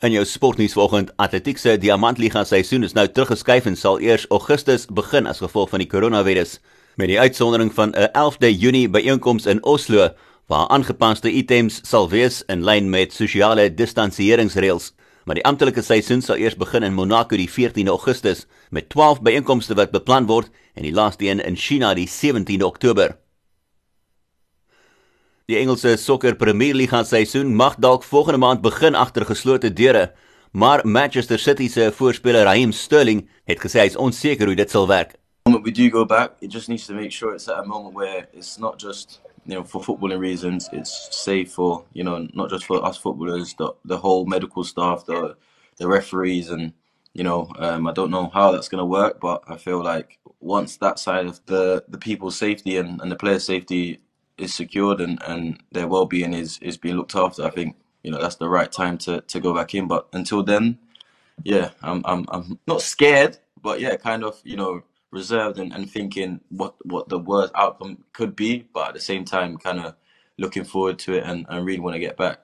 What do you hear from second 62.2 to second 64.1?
I'm not scared, but yeah,